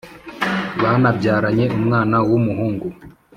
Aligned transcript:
banabyaranye 0.81 1.63
umwana 1.77 2.17
w’umuhungu 2.29 2.87